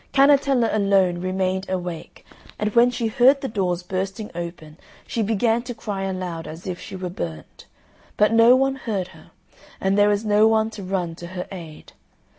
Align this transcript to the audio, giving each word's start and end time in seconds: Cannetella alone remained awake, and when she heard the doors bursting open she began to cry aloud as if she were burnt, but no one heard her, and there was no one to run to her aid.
Cannetella 0.13 0.73
alone 0.75 1.21
remained 1.21 1.69
awake, 1.69 2.25
and 2.57 2.73
when 2.73 2.89
she 2.89 3.05
heard 3.05 3.39
the 3.41 3.47
doors 3.47 3.83
bursting 3.83 4.31
open 4.33 4.77
she 5.05 5.21
began 5.21 5.61
to 5.61 5.75
cry 5.75 6.05
aloud 6.05 6.47
as 6.47 6.65
if 6.65 6.79
she 6.79 6.95
were 6.95 7.07
burnt, 7.11 7.67
but 8.17 8.33
no 8.33 8.55
one 8.55 8.77
heard 8.77 9.09
her, 9.09 9.29
and 9.79 9.95
there 9.99 10.09
was 10.09 10.25
no 10.25 10.47
one 10.47 10.71
to 10.71 10.81
run 10.81 11.13
to 11.13 11.27
her 11.27 11.47
aid. 11.51 11.93